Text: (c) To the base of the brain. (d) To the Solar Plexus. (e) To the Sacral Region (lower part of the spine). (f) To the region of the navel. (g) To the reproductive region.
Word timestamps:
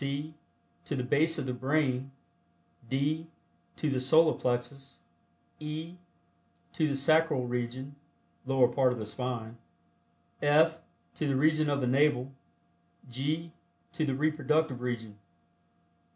(c) 0.01 0.33
To 0.85 0.95
the 0.95 1.03
base 1.03 1.37
of 1.37 1.45
the 1.45 1.53
brain. 1.53 2.09
(d) 2.89 3.27
To 3.75 3.87
the 3.91 3.99
Solar 3.99 4.33
Plexus. 4.33 4.97
(e) 5.59 5.93
To 6.73 6.87
the 6.87 6.95
Sacral 6.95 7.45
Region 7.45 7.95
(lower 8.47 8.67
part 8.67 8.93
of 8.93 8.97
the 8.97 9.05
spine). 9.05 9.59
(f) 10.41 10.79
To 11.13 11.27
the 11.27 11.35
region 11.35 11.69
of 11.69 11.81
the 11.81 11.85
navel. 11.99 12.31
(g) 13.11 13.51
To 13.93 14.03
the 14.03 14.15
reproductive 14.15 14.81
region. 14.81 15.19